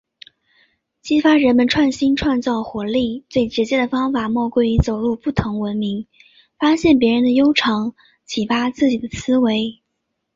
[1.03, 6.07] 激发人们创新创造活力，最直接的方法莫过于走入不同文明，
[6.57, 7.93] 发现别人的优长，
[8.25, 9.79] 启发自己的思维。